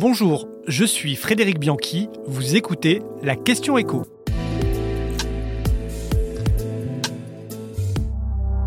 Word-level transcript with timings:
Bonjour, 0.00 0.46
je 0.68 0.84
suis 0.84 1.16
Frédéric 1.16 1.58
Bianchi, 1.58 2.08
vous 2.28 2.54
écoutez 2.54 3.02
la 3.20 3.34
question 3.34 3.76
écho. 3.78 4.04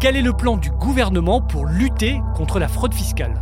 Quel 0.00 0.16
est 0.16 0.22
le 0.22 0.32
plan 0.32 0.56
du 0.56 0.72
gouvernement 0.72 1.40
pour 1.40 1.66
lutter 1.66 2.16
contre 2.34 2.58
la 2.58 2.66
fraude 2.66 2.92
fiscale? 2.92 3.40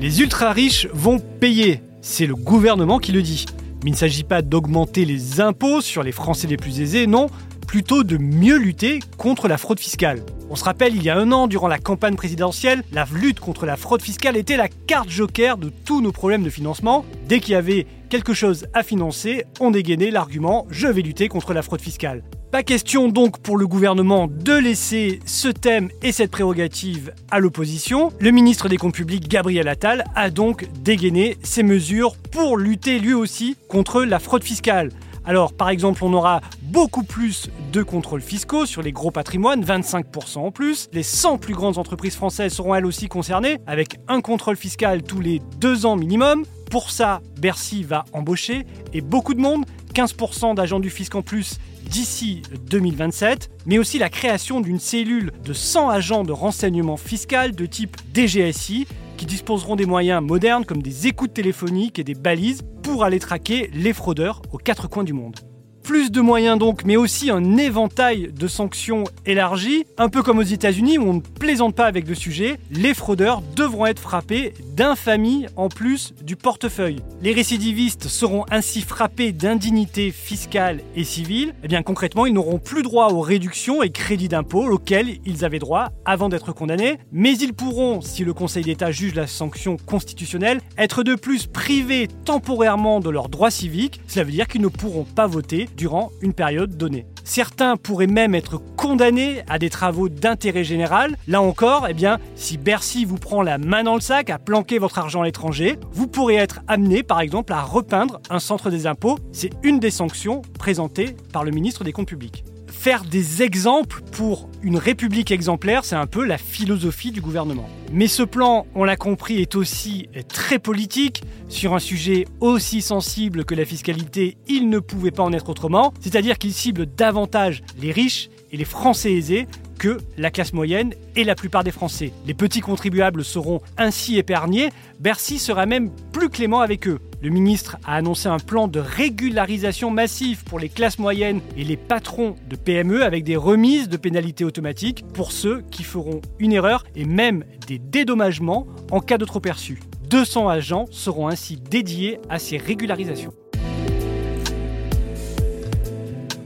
Les 0.00 0.20
ultra-riches 0.20 0.88
vont 0.92 1.20
payer, 1.20 1.80
c'est 2.00 2.26
le 2.26 2.34
gouvernement 2.34 2.98
qui 2.98 3.12
le 3.12 3.22
dit. 3.22 3.46
Mais 3.84 3.90
il 3.90 3.92
ne 3.92 3.98
s'agit 3.98 4.24
pas 4.24 4.42
d'augmenter 4.42 5.04
les 5.04 5.40
impôts 5.40 5.80
sur 5.80 6.02
les 6.02 6.10
Français 6.10 6.48
les 6.48 6.56
plus 6.56 6.80
aisés, 6.80 7.06
non, 7.06 7.28
plutôt 7.66 8.04
de 8.04 8.16
mieux 8.18 8.56
lutter 8.56 9.00
contre 9.16 9.48
la 9.48 9.58
fraude 9.58 9.80
fiscale. 9.80 10.22
On 10.50 10.56
se 10.56 10.64
rappelle, 10.64 10.94
il 10.94 11.02
y 11.02 11.10
a 11.10 11.16
un 11.16 11.32
an, 11.32 11.46
durant 11.46 11.68
la 11.68 11.78
campagne 11.78 12.16
présidentielle, 12.16 12.84
la 12.92 13.06
lutte 13.12 13.40
contre 13.40 13.64
la 13.64 13.76
fraude 13.76 14.02
fiscale 14.02 14.36
était 14.36 14.56
la 14.56 14.68
carte 14.68 15.08
joker 15.08 15.56
de 15.56 15.70
tous 15.70 16.02
nos 16.02 16.12
problèmes 16.12 16.42
de 16.42 16.50
financement. 16.50 17.04
Dès 17.26 17.40
qu'il 17.40 17.52
y 17.52 17.56
avait 17.56 17.86
quelque 18.10 18.34
chose 18.34 18.66
à 18.74 18.82
financer, 18.82 19.44
on 19.60 19.70
dégainait 19.70 20.10
l'argument 20.10 20.66
je 20.70 20.88
vais 20.88 21.02
lutter 21.02 21.28
contre 21.28 21.54
la 21.54 21.62
fraude 21.62 21.80
fiscale. 21.80 22.22
Pas 22.52 22.62
question 22.62 23.08
donc 23.08 23.38
pour 23.38 23.56
le 23.56 23.66
gouvernement 23.66 24.28
de 24.28 24.52
laisser 24.52 25.20
ce 25.24 25.48
thème 25.48 25.88
et 26.02 26.12
cette 26.12 26.30
prérogative 26.30 27.14
à 27.30 27.38
l'opposition. 27.38 28.12
Le 28.20 28.30
ministre 28.30 28.68
des 28.68 28.76
Comptes 28.76 28.94
publics, 28.94 29.26
Gabriel 29.26 29.68
Attal, 29.68 30.04
a 30.14 30.28
donc 30.28 30.68
dégainé 30.82 31.38
ses 31.42 31.62
mesures 31.62 32.14
pour 32.30 32.58
lutter 32.58 32.98
lui 32.98 33.14
aussi 33.14 33.56
contre 33.68 34.02
la 34.02 34.18
fraude 34.18 34.44
fiscale. 34.44 34.90
Alors, 35.24 35.52
par 35.52 35.68
exemple, 35.68 36.02
on 36.04 36.12
aura 36.12 36.40
beaucoup 36.62 37.04
plus 37.04 37.48
de 37.72 37.82
contrôles 37.82 38.22
fiscaux 38.22 38.66
sur 38.66 38.82
les 38.82 38.90
gros 38.90 39.10
patrimoines, 39.10 39.64
25% 39.64 40.38
en 40.38 40.50
plus. 40.50 40.88
Les 40.92 41.04
100 41.04 41.38
plus 41.38 41.54
grandes 41.54 41.78
entreprises 41.78 42.16
françaises 42.16 42.52
seront 42.52 42.74
elles 42.74 42.86
aussi 42.86 43.08
concernées, 43.08 43.58
avec 43.66 43.98
un 44.08 44.20
contrôle 44.20 44.56
fiscal 44.56 45.02
tous 45.02 45.20
les 45.20 45.40
deux 45.58 45.86
ans 45.86 45.96
minimum. 45.96 46.44
Pour 46.70 46.90
ça, 46.90 47.20
Bercy 47.38 47.84
va 47.84 48.04
embaucher, 48.12 48.66
et 48.92 49.00
beaucoup 49.00 49.34
de 49.34 49.40
monde, 49.40 49.64
15% 49.94 50.54
d'agents 50.54 50.80
du 50.80 50.90
fisc 50.90 51.14
en 51.14 51.22
plus 51.22 51.58
d'ici 51.84 52.42
2027, 52.70 53.50
mais 53.66 53.78
aussi 53.78 53.98
la 53.98 54.08
création 54.08 54.60
d'une 54.60 54.80
cellule 54.80 55.30
de 55.44 55.52
100 55.52 55.90
agents 55.90 56.24
de 56.24 56.32
renseignement 56.32 56.96
fiscal 56.96 57.54
de 57.54 57.66
type 57.66 57.96
DGSI 58.14 58.86
qui 59.18 59.26
disposeront 59.26 59.76
des 59.76 59.86
moyens 59.86 60.22
modernes 60.22 60.64
comme 60.64 60.82
des 60.82 61.06
écoutes 61.06 61.34
téléphoniques 61.34 61.98
et 61.98 62.04
des 62.04 62.14
balises 62.14 62.62
pour 62.82 63.04
aller 63.04 63.18
traquer 63.18 63.70
les 63.72 63.92
fraudeurs 63.92 64.42
aux 64.52 64.58
quatre 64.58 64.88
coins 64.88 65.04
du 65.04 65.12
monde. 65.12 65.51
Plus 65.92 66.10
de 66.10 66.22
moyens 66.22 66.58
donc, 66.58 66.86
mais 66.86 66.96
aussi 66.96 67.28
un 67.28 67.58
éventail 67.58 68.32
de 68.34 68.48
sanctions 68.48 69.04
élargies. 69.26 69.84
Un 69.98 70.08
peu 70.08 70.22
comme 70.22 70.38
aux 70.38 70.42
États-Unis 70.42 70.96
où 70.96 71.02
on 71.02 71.12
ne 71.12 71.20
plaisante 71.20 71.74
pas 71.74 71.84
avec 71.84 72.08
le 72.08 72.14
sujet, 72.14 72.58
les 72.70 72.94
fraudeurs 72.94 73.42
devront 73.54 73.84
être 73.84 74.00
frappés 74.00 74.54
d'infamie 74.74 75.44
en 75.54 75.68
plus 75.68 76.14
du 76.22 76.34
portefeuille. 76.34 77.00
Les 77.20 77.34
récidivistes 77.34 78.08
seront 78.08 78.46
ainsi 78.50 78.80
frappés 78.80 79.32
d'indignité 79.32 80.12
fiscale 80.12 80.80
et 80.96 81.04
civile. 81.04 81.48
Et 81.48 81.64
eh 81.64 81.68
bien 81.68 81.82
concrètement, 81.82 82.24
ils 82.24 82.32
n'auront 82.32 82.58
plus 82.58 82.82
droit 82.82 83.08
aux 83.12 83.20
réductions 83.20 83.82
et 83.82 83.90
crédits 83.90 84.28
d'impôt 84.28 84.64
auxquels 84.64 85.18
ils 85.26 85.44
avaient 85.44 85.58
droit 85.58 85.90
avant 86.06 86.30
d'être 86.30 86.52
condamnés, 86.52 87.00
mais 87.12 87.36
ils 87.36 87.52
pourront, 87.52 88.00
si 88.00 88.24
le 88.24 88.32
Conseil 88.32 88.64
d'État 88.64 88.92
juge 88.92 89.14
la 89.14 89.26
sanction 89.26 89.76
constitutionnelle, 89.76 90.62
être 90.78 91.02
de 91.02 91.16
plus 91.16 91.46
privés 91.46 92.08
temporairement 92.24 93.00
de 93.00 93.10
leurs 93.10 93.28
droits 93.28 93.50
civiques. 93.50 94.00
Cela 94.06 94.24
veut 94.24 94.32
dire 94.32 94.48
qu'ils 94.48 94.62
ne 94.62 94.68
pourront 94.68 95.04
pas 95.04 95.26
voter 95.26 95.68
durant 95.82 96.12
une 96.20 96.32
période 96.32 96.76
donnée. 96.76 97.06
Certains 97.24 97.76
pourraient 97.76 98.06
même 98.06 98.36
être 98.36 98.62
condamnés 98.76 99.42
à 99.48 99.58
des 99.58 99.68
travaux 99.68 100.08
d'intérêt 100.08 100.62
général. 100.62 101.16
Là 101.26 101.42
encore, 101.42 101.88
eh 101.88 101.92
bien, 101.92 102.20
si 102.36 102.56
Bercy 102.56 103.04
vous 103.04 103.16
prend 103.16 103.42
la 103.42 103.58
main 103.58 103.82
dans 103.82 103.96
le 103.96 104.00
sac 104.00 104.30
à 104.30 104.38
planquer 104.38 104.78
votre 104.78 105.00
argent 105.00 105.22
à 105.22 105.24
l'étranger, 105.24 105.80
vous 105.90 106.06
pourrez 106.06 106.36
être 106.36 106.60
amené 106.68 107.02
par 107.02 107.20
exemple 107.20 107.52
à 107.52 107.62
repeindre 107.62 108.20
un 108.30 108.38
centre 108.38 108.70
des 108.70 108.86
impôts. 108.86 109.18
C'est 109.32 109.50
une 109.64 109.80
des 109.80 109.90
sanctions 109.90 110.42
présentées 110.56 111.16
par 111.32 111.42
le 111.42 111.50
ministre 111.50 111.82
des 111.82 111.90
Comptes 111.90 112.06
publics 112.06 112.44
faire 112.82 113.04
des 113.04 113.42
exemples 113.42 114.02
pour 114.10 114.48
une 114.60 114.76
république 114.76 115.30
exemplaire, 115.30 115.84
c'est 115.84 115.94
un 115.94 116.08
peu 116.08 116.24
la 116.24 116.36
philosophie 116.36 117.12
du 117.12 117.20
gouvernement. 117.20 117.70
Mais 117.92 118.08
ce 118.08 118.24
plan, 118.24 118.66
on 118.74 118.82
l'a 118.82 118.96
compris, 118.96 119.40
est 119.40 119.54
aussi 119.54 120.08
très 120.26 120.58
politique. 120.58 121.22
Sur 121.48 121.74
un 121.74 121.78
sujet 121.78 122.24
aussi 122.40 122.82
sensible 122.82 123.44
que 123.44 123.54
la 123.54 123.64
fiscalité, 123.64 124.36
il 124.48 124.68
ne 124.68 124.80
pouvait 124.80 125.12
pas 125.12 125.22
en 125.22 125.32
être 125.32 125.48
autrement. 125.48 125.94
C'est-à-dire 126.00 126.38
qu'il 126.38 126.52
cible 126.52 126.86
davantage 126.86 127.62
les 127.80 127.92
riches 127.92 128.30
et 128.50 128.56
les 128.56 128.64
Français 128.64 129.12
aisés 129.12 129.46
que 129.82 129.98
la 130.16 130.30
classe 130.30 130.52
moyenne 130.52 130.94
et 131.16 131.24
la 131.24 131.34
plupart 131.34 131.64
des 131.64 131.72
Français. 131.72 132.12
Les 132.24 132.34
petits 132.34 132.60
contribuables 132.60 133.24
seront 133.24 133.60
ainsi 133.76 134.16
épargnés, 134.16 134.68
Bercy 135.00 135.40
sera 135.40 135.66
même 135.66 135.90
plus 136.12 136.28
clément 136.28 136.60
avec 136.60 136.86
eux. 136.86 137.00
Le 137.20 137.30
ministre 137.30 137.78
a 137.84 137.96
annoncé 137.96 138.28
un 138.28 138.38
plan 138.38 138.68
de 138.68 138.78
régularisation 138.78 139.90
massif 139.90 140.44
pour 140.44 140.60
les 140.60 140.68
classes 140.68 141.00
moyennes 141.00 141.40
et 141.56 141.64
les 141.64 141.76
patrons 141.76 142.36
de 142.48 142.54
PME 142.54 143.02
avec 143.02 143.24
des 143.24 143.34
remises 143.34 143.88
de 143.88 143.96
pénalités 143.96 144.44
automatiques 144.44 145.04
pour 145.14 145.32
ceux 145.32 145.62
qui 145.72 145.82
feront 145.82 146.20
une 146.38 146.52
erreur 146.52 146.84
et 146.94 147.04
même 147.04 147.42
des 147.66 147.80
dédommagements 147.80 148.68
en 148.92 149.00
cas 149.00 149.18
de 149.18 149.24
trop 149.24 149.40
perçu. 149.40 149.80
200 150.10 150.48
agents 150.48 150.86
seront 150.92 151.26
ainsi 151.26 151.56
dédiés 151.56 152.20
à 152.28 152.38
ces 152.38 152.56
régularisations. 152.56 153.34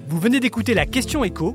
Vous 0.08 0.18
venez 0.18 0.40
d'écouter 0.40 0.72
la 0.72 0.86
question 0.86 1.22
écho 1.22 1.54